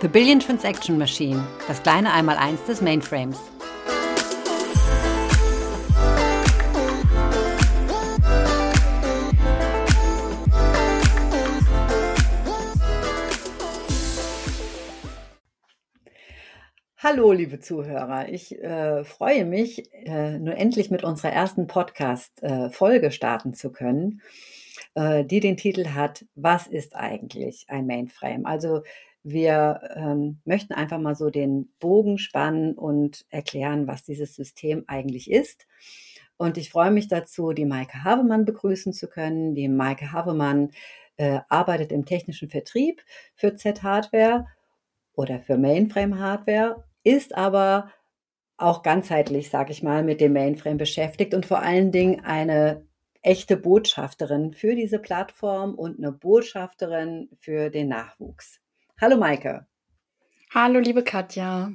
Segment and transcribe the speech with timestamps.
[0.00, 3.36] The Billion Transaction Machine, das kleine Einmaleins des Mainframes.
[16.98, 18.28] Hallo, liebe Zuhörer.
[18.28, 24.22] Ich äh, freue mich, äh, nur endlich mit unserer ersten Podcast-Folge äh, starten zu können,
[24.94, 28.46] äh, die den Titel hat, Was ist eigentlich ein Mainframe?
[28.46, 28.82] Also
[29.22, 35.30] wir ähm, möchten einfach mal so den Bogen spannen und erklären, was dieses System eigentlich
[35.30, 35.66] ist.
[36.36, 39.54] Und ich freue mich dazu, die Maike Havemann begrüßen zu können.
[39.54, 40.70] Die Maike Havemann
[41.16, 43.02] äh, arbeitet im technischen Vertrieb
[43.34, 44.46] für Z-Hardware
[45.14, 47.90] oder für Mainframe-Hardware ist aber
[48.56, 52.86] auch ganzheitlich, sage ich mal, mit dem Mainframe beschäftigt und vor allen Dingen eine
[53.22, 58.60] echte Botschafterin für diese Plattform und eine Botschafterin für den Nachwuchs.
[59.00, 59.64] Hallo Maike.
[60.52, 61.70] Hallo liebe Katja.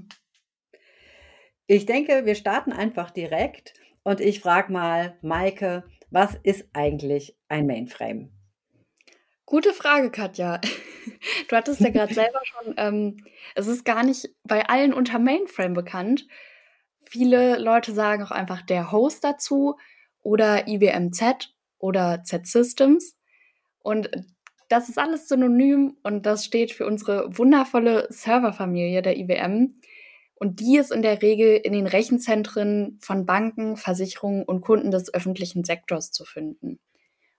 [1.68, 7.66] Ich denke, wir starten einfach direkt und ich frage mal Maike, was ist eigentlich ein
[7.66, 8.30] Mainframe?
[9.46, 10.60] Gute Frage, Katja.
[11.48, 15.74] Du hattest ja gerade selber schon, ähm, es ist gar nicht bei allen unter Mainframe
[15.74, 16.28] bekannt.
[17.06, 19.78] Viele Leute sagen auch einfach der Host dazu
[20.22, 23.18] oder IBM-Z oder Z-Systems.
[23.80, 24.10] Und
[24.74, 29.80] das ist alles synonym und das steht für unsere wundervolle Serverfamilie der IBM.
[30.34, 35.14] Und die ist in der Regel in den Rechenzentren von Banken, Versicherungen und Kunden des
[35.14, 36.80] öffentlichen Sektors zu finden.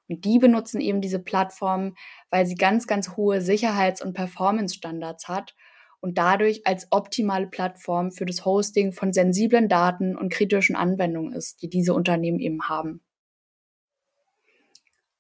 [0.08, 1.96] Und die benutzen eben diese Plattform,
[2.30, 5.56] weil sie ganz, ganz hohe Sicherheits- und Performance-Standards hat
[6.00, 11.62] und dadurch als optimale Plattform für das Hosting von sensiblen Daten und kritischen Anwendungen ist,
[11.62, 13.03] die diese Unternehmen eben haben.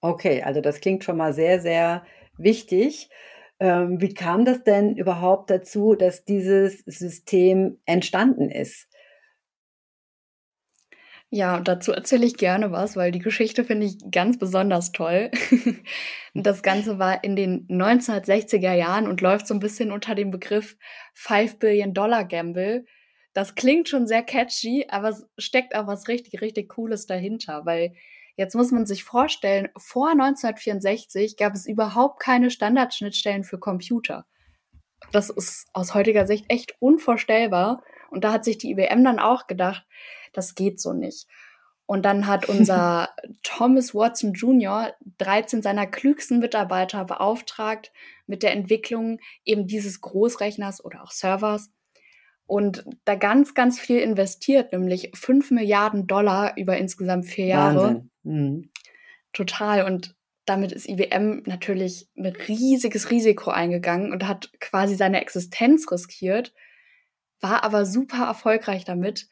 [0.04, 2.04] Okay, also das klingt schon mal sehr, sehr
[2.36, 3.08] wichtig.
[3.58, 8.86] Ähm, wie kam das denn überhaupt dazu, dass dieses System entstanden ist?
[11.30, 15.30] Ja, dazu erzähle ich gerne was, weil die Geschichte finde ich ganz besonders toll.
[16.34, 20.76] das Ganze war in den 1960er Jahren und läuft so ein bisschen unter dem Begriff
[21.14, 22.84] 5 Billion Dollar Gamble.
[23.32, 27.94] Das klingt schon sehr catchy, aber es steckt auch was richtig, richtig Cooles dahinter, weil
[28.36, 34.26] jetzt muss man sich vorstellen, vor 1964 gab es überhaupt keine Standardschnittstellen für Computer.
[35.12, 37.82] Das ist aus heutiger Sicht echt unvorstellbar.
[38.10, 39.86] Und da hat sich die IBM dann auch gedacht,
[40.32, 41.26] das geht so nicht.
[41.86, 43.10] Und dann hat unser
[43.42, 44.94] Thomas Watson Jr.
[45.18, 47.92] 13 seiner klügsten Mitarbeiter beauftragt
[48.26, 51.70] mit der Entwicklung eben dieses Großrechners oder auch Servers
[52.46, 58.06] und da ganz, ganz viel investiert, nämlich 5 Milliarden Dollar über insgesamt vier Jahre.
[58.22, 58.70] Mhm.
[59.32, 59.84] Total.
[59.84, 66.52] Und damit ist IBM natürlich ein riesiges Risiko eingegangen und hat quasi seine Existenz riskiert,
[67.40, 69.28] war aber super erfolgreich damit,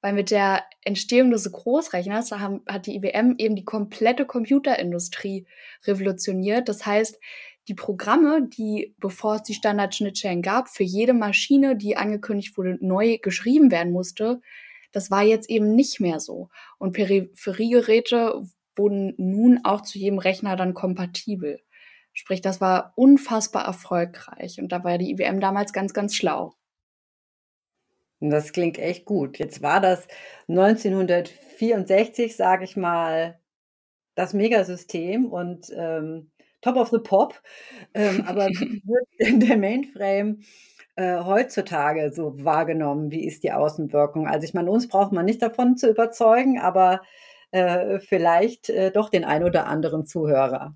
[0.00, 5.46] weil mit der Entstehung des Großrechners haben, hat die IBM eben die komplette Computerindustrie
[5.84, 6.68] revolutioniert.
[6.68, 7.18] Das heißt,
[7.68, 13.18] die Programme, die, bevor es die Standardschnittstellen gab, für jede Maschine, die angekündigt wurde, neu
[13.18, 14.40] geschrieben werden musste,
[14.92, 16.48] das war jetzt eben nicht mehr so.
[16.78, 18.42] Und Peripheriegeräte
[18.76, 21.60] wurden nun auch zu jedem Rechner dann kompatibel.
[22.12, 24.60] Sprich, das war unfassbar erfolgreich.
[24.60, 26.54] Und da war die IBM damals ganz, ganz schlau.
[28.20, 29.38] Das klingt echt gut.
[29.38, 30.06] Jetzt war das
[30.48, 33.40] 1964, sage ich mal,
[34.14, 36.30] das Megasystem und ähm,
[36.62, 37.40] Top of the Pop.
[37.92, 40.40] Ähm, aber wie wird denn der Mainframe
[40.96, 43.10] äh, heutzutage so wahrgenommen?
[43.10, 44.26] Wie ist die Außenwirkung?
[44.26, 47.02] Also ich meine, uns braucht man nicht davon zu überzeugen, aber
[47.50, 50.74] äh, vielleicht äh, doch den ein oder anderen Zuhörer.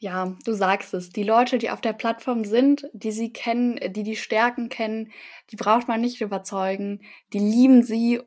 [0.00, 1.10] Ja, du sagst es.
[1.10, 5.10] Die Leute, die auf der Plattform sind, die sie kennen, die die Stärken kennen,
[5.50, 7.00] die braucht man nicht überzeugen.
[7.32, 8.20] Die lieben sie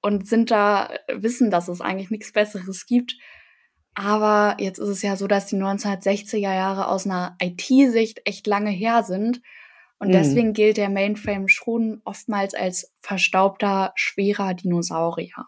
[0.00, 3.16] und sind da, wissen, dass es eigentlich nichts Besseres gibt.
[3.98, 8.70] Aber jetzt ist es ja so, dass die 1960er Jahre aus einer IT-Sicht echt lange
[8.70, 9.42] her sind.
[9.98, 10.12] Und mhm.
[10.12, 15.46] deswegen gilt der Mainframe schon oftmals als verstaubter, schwerer Dinosaurier.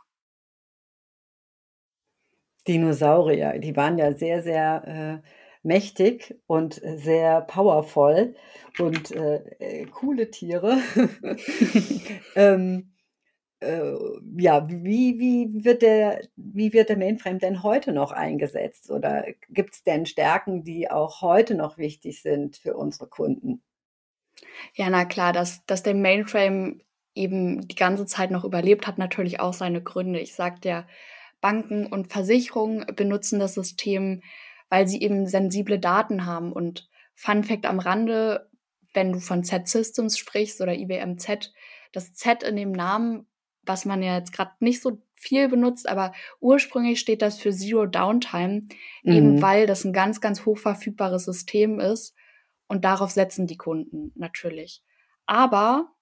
[2.67, 5.29] Dinosaurier, die waren ja sehr, sehr äh,
[5.63, 8.35] mächtig und sehr powerful
[8.81, 10.79] und äh, äh coole Tiere.
[12.35, 12.91] ähm,
[13.61, 13.95] äh,
[14.37, 18.91] ja, wie, wie, wird der, wie wird der Mainframe denn heute noch eingesetzt?
[18.91, 23.63] Oder gibt es denn Stärken, die auch heute noch wichtig sind für unsere Kunden?
[24.75, 26.81] Ja, na klar, dass, dass der Mainframe
[27.15, 30.21] eben die ganze Zeit noch überlebt, hat natürlich auch seine Gründe.
[30.21, 30.87] Ich sagte ja,
[31.41, 34.23] Banken und Versicherungen benutzen das System
[34.71, 36.53] weil sie eben sensible Daten haben.
[36.53, 38.49] Und Fun Fact am Rande,
[38.95, 41.53] wenn du von Z-Systems sprichst oder IBM Z,
[41.93, 43.27] das Z in dem Namen,
[43.71, 47.87] was man ja jetzt gerade nicht so viel benutzt, aber ursprünglich steht das für Zero
[47.87, 48.63] Downtime,
[49.05, 49.13] mhm.
[49.13, 52.15] eben weil das ein ganz, ganz hoch verfügbares System ist
[52.67, 54.83] und darauf setzen die Kunden natürlich.
[55.27, 55.93] Aber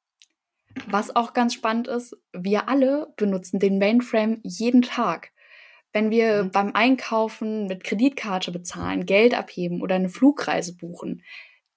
[0.86, 5.32] was auch ganz spannend ist, wir alle benutzen den Mainframe jeden Tag.
[5.92, 6.50] Wenn wir mhm.
[6.50, 11.22] beim Einkaufen mit Kreditkarte bezahlen, Geld abheben oder eine Flugreise buchen,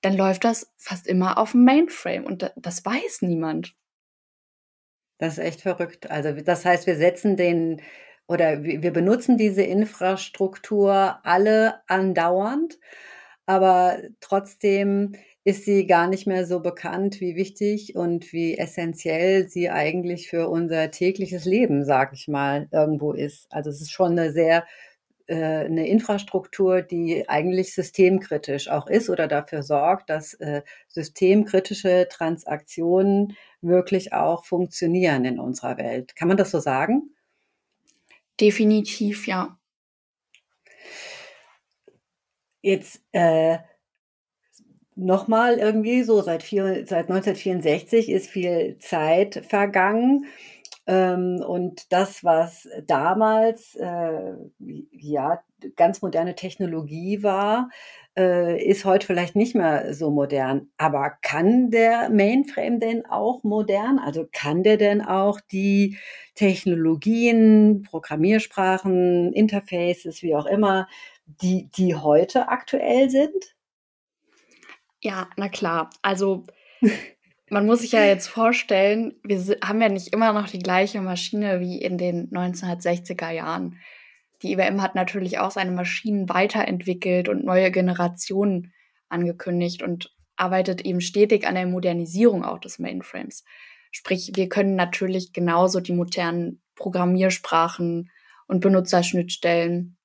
[0.01, 3.75] dann läuft das fast immer auf dem Mainframe und das weiß niemand.
[5.21, 6.09] Das ist echt verrückt.
[6.09, 7.79] Also das heißt, wir setzen den
[8.27, 12.79] oder wir benutzen diese Infrastruktur alle andauernd,
[13.45, 15.13] aber trotzdem
[15.43, 20.49] ist sie gar nicht mehr so bekannt, wie wichtig und wie essentiell sie eigentlich für
[20.49, 23.45] unser tägliches Leben, sag ich mal, irgendwo ist.
[23.51, 24.65] Also es ist schon eine sehr
[25.35, 34.13] eine Infrastruktur, die eigentlich systemkritisch auch ist oder dafür sorgt, dass äh, systemkritische Transaktionen wirklich
[34.13, 36.15] auch funktionieren in unserer Welt.
[36.15, 37.15] Kann man das so sagen?
[38.39, 39.57] Definitiv, ja.
[42.61, 43.57] Jetzt äh,
[44.95, 50.25] nochmal irgendwie so seit, vier, seit 1964 ist viel Zeit vergangen.
[50.87, 54.33] Ähm, und das, was damals äh,
[54.91, 55.43] ja
[55.75, 57.69] ganz moderne Technologie war,
[58.17, 60.69] äh, ist heute vielleicht nicht mehr so modern.
[60.77, 63.99] Aber kann der Mainframe denn auch modern?
[63.99, 65.97] Also kann der denn auch die
[66.35, 70.87] Technologien, Programmiersprachen, Interfaces, wie auch immer,
[71.25, 73.55] die, die heute aktuell sind?
[75.01, 75.89] Ja, na klar.
[76.01, 76.45] Also
[77.51, 81.59] man muss sich ja jetzt vorstellen, wir haben ja nicht immer noch die gleiche Maschine
[81.59, 83.77] wie in den 1960er Jahren.
[84.41, 88.73] Die IBM hat natürlich auch seine Maschinen weiterentwickelt und neue Generationen
[89.09, 93.43] angekündigt und arbeitet eben stetig an der Modernisierung auch des Mainframes.
[93.91, 98.09] Sprich, wir können natürlich genauso die modernen Programmiersprachen
[98.47, 99.97] und Benutzerschnittstellen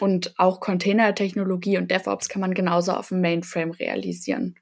[0.00, 4.54] und auch Containertechnologie und DevOps kann man genauso auf dem Mainframe realisieren.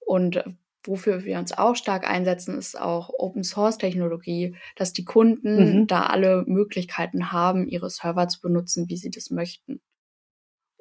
[0.00, 0.42] Und
[0.88, 5.86] wofür wir uns auch stark einsetzen, ist auch Open Source Technologie, dass die Kunden mhm.
[5.86, 9.80] da alle Möglichkeiten haben, ihre Server zu benutzen, wie sie das möchten.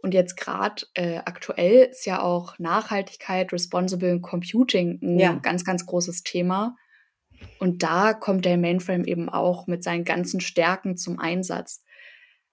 [0.02, 5.34] Und jetzt gerade äh, aktuell ist ja auch Nachhaltigkeit, Responsible Computing ein ja.
[5.34, 6.76] ganz, ganz großes Thema.
[7.60, 11.84] Und da kommt der Mainframe eben auch mit seinen ganzen Stärken zum Einsatz.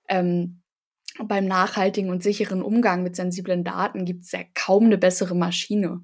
[0.08, 0.62] Ähm,
[1.22, 6.02] beim nachhaltigen und sicheren Umgang mit sensiblen Daten gibt es ja kaum eine bessere Maschine.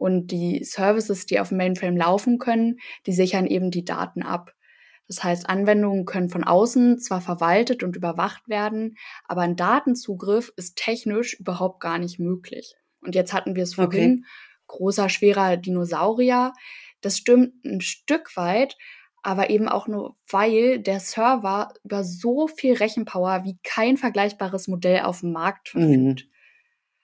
[0.00, 4.54] Und die Services, die auf dem Mainframe laufen können, die sichern eben die Daten ab.
[5.08, 10.76] Das heißt, Anwendungen können von außen zwar verwaltet und überwacht werden, aber ein Datenzugriff ist
[10.76, 12.76] technisch überhaupt gar nicht möglich.
[13.02, 14.58] Und jetzt hatten wir es vorhin, okay.
[14.68, 16.54] großer, schwerer Dinosaurier.
[17.02, 18.78] Das stimmt ein Stück weit,
[19.22, 25.00] aber eben auch nur, weil der Server über so viel Rechenpower wie kein vergleichbares Modell
[25.00, 26.24] auf dem Markt verfügt.
[26.24, 26.30] Mhm.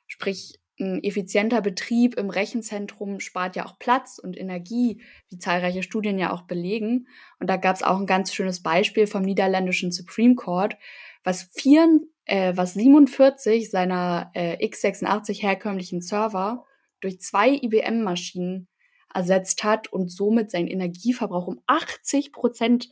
[0.07, 6.19] Sprich, ein effizienter Betrieb im Rechenzentrum spart ja auch Platz und Energie, wie zahlreiche Studien
[6.19, 7.07] ja auch belegen.
[7.41, 10.77] Und da gab es auch ein ganz schönes Beispiel vom niederländischen Supreme Court,
[11.25, 16.65] was, vier, äh, was 47 seiner äh, x86 herkömmlichen Server
[17.01, 18.69] durch zwei IBM-Maschinen
[19.13, 22.91] ersetzt hat und somit seinen Energieverbrauch um 80 Prozent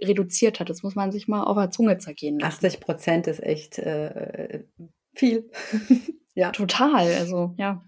[0.00, 0.68] reduziert hat.
[0.68, 2.66] Das muss man sich mal auf der Zunge zergehen lassen.
[2.66, 4.64] 80 Prozent ist echt äh,
[5.14, 5.50] viel.
[6.34, 6.50] ja.
[6.52, 7.84] Total, also ja.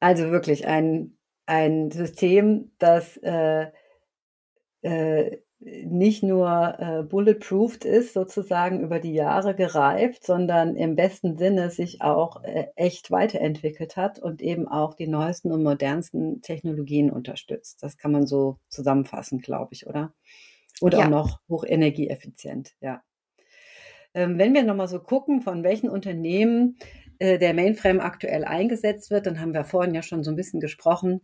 [0.00, 3.68] Also wirklich ein, ein System, das äh,
[4.82, 11.70] äh, nicht nur äh, bulletproofed ist, sozusagen über die Jahre gereift, sondern im besten Sinne
[11.70, 17.82] sich auch äh, echt weiterentwickelt hat und eben auch die neuesten und modernsten Technologien unterstützt.
[17.82, 20.12] Das kann man so zusammenfassen, glaube ich, oder?
[20.80, 21.00] Und ja.
[21.00, 23.02] auch noch hochenergieeffizient, ja.
[24.16, 26.78] Ähm, wenn wir nochmal so gucken, von welchen Unternehmen
[27.18, 30.58] äh, der Mainframe aktuell eingesetzt wird, dann haben wir vorhin ja schon so ein bisschen
[30.58, 31.20] gesprochen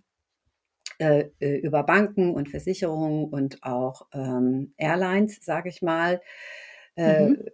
[0.98, 6.20] äh, äh, über Banken und Versicherungen und auch ähm, Airlines, sage ich mal.
[6.94, 7.44] Äh, mhm.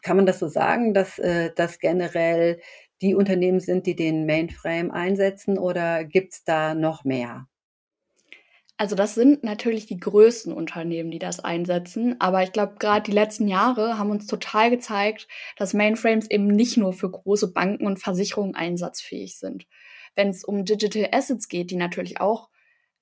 [0.00, 2.60] Kann man das so sagen, dass äh, das generell
[3.02, 7.48] die Unternehmen sind, die den Mainframe einsetzen oder gibt es da noch mehr?
[8.76, 12.20] Also das sind natürlich die größten Unternehmen, die das einsetzen.
[12.20, 16.76] Aber ich glaube, gerade die letzten Jahre haben uns total gezeigt, dass Mainframes eben nicht
[16.76, 19.66] nur für große Banken und Versicherungen einsatzfähig sind.
[20.16, 22.50] Wenn es um Digital Assets geht, die natürlich auch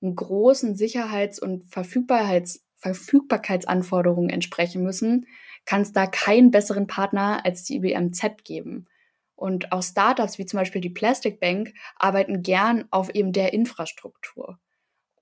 [0.01, 5.25] einen großen Sicherheits- und Verfügbarkeits Verfügbarkeitsanforderungen entsprechen müssen,
[5.65, 8.87] kann es da keinen besseren Partner als die IBM Z geben.
[9.35, 14.59] Und auch Startups wie zum Beispiel die Plastic Bank arbeiten gern auf eben der Infrastruktur.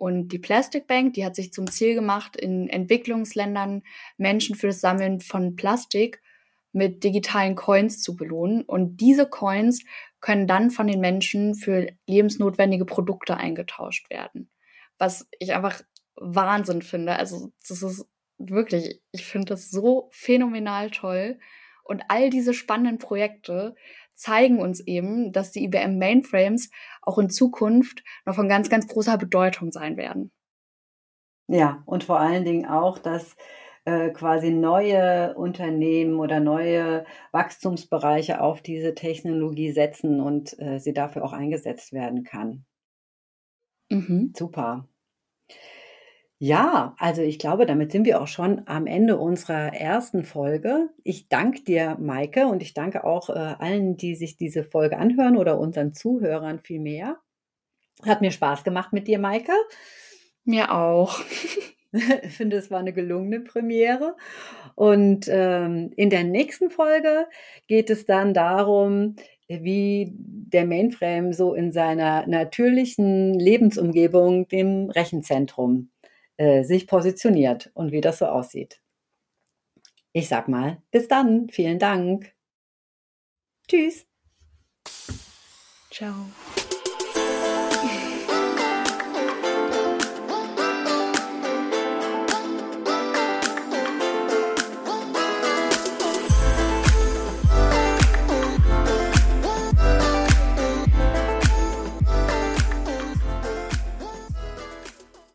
[0.02, 3.84] Und die Plastic Bank, die hat sich zum Ziel gemacht, in Entwicklungsländern
[4.18, 6.24] Menschen für das Sammeln von Plastik
[6.72, 8.64] mit digitalen Coins zu belohnen.
[8.64, 9.84] Und diese Coins
[10.20, 14.50] können dann von den Menschen für lebensnotwendige Produkte eingetauscht werden.
[14.98, 15.84] Was ich einfach
[16.16, 17.18] Wahnsinn finde.
[17.18, 18.08] Also das ist
[18.40, 21.38] wirklich, ich finde das so phänomenal toll.
[21.84, 23.76] Und all diese spannenden Projekte
[24.16, 26.70] zeigen uns eben, dass die IBM Mainframes
[27.02, 30.32] auch in Zukunft noch von ganz, ganz großer Bedeutung sein werden.
[31.48, 33.36] Ja, und vor allen Dingen auch, dass
[33.86, 41.26] äh, quasi neue Unternehmen oder neue Wachstumsbereiche auf diese Technologie setzen und äh, sie dafür
[41.26, 42.66] auch eingesetzt werden kann.
[43.90, 44.34] Mhm.
[44.38, 44.88] Super.
[46.44, 50.90] Ja, also ich glaube, damit sind wir auch schon am Ende unserer ersten Folge.
[51.04, 55.38] Ich danke dir, Maike, und ich danke auch äh, allen, die sich diese Folge anhören
[55.38, 57.18] oder unseren Zuhörern vielmehr.
[58.04, 59.52] Hat mir Spaß gemacht mit dir, Maike.
[60.44, 61.20] Mir auch.
[61.92, 64.16] ich finde, es war eine gelungene Premiere.
[64.74, 67.28] Und ähm, in der nächsten Folge
[67.68, 69.16] geht es dann darum,
[69.48, 75.92] wie der Mainframe so in seiner natürlichen Lebensumgebung, dem Rechenzentrum,
[76.42, 78.82] äh, sich positioniert und wie das so aussieht.
[80.12, 81.50] Ich sag mal, bis dann.
[81.50, 82.34] Vielen Dank.
[83.68, 84.08] Tschüss.
[85.92, 86.26] Ciao.